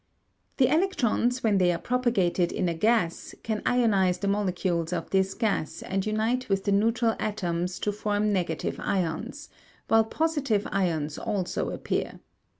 The 0.57 0.65
electrons, 0.65 1.43
when 1.43 1.59
they 1.59 1.71
are 1.71 1.77
propagated 1.77 2.51
in 2.51 2.67
a 2.67 2.73
gas, 2.73 3.35
can 3.43 3.61
ionise 3.67 4.19
the 4.19 4.27
molecules 4.27 4.91
of 4.91 5.11
this 5.11 5.35
gas 5.35 5.83
and 5.83 6.03
unite 6.03 6.49
with 6.49 6.63
the 6.63 6.71
neutral 6.71 7.15
atoms 7.19 7.77
to 7.81 7.91
form 7.91 8.33
negative 8.33 8.79
ions, 8.79 9.49
while 9.89 10.03
positive 10.05 10.67
ions 10.71 11.19
also 11.19 11.69
appear. 11.69 12.19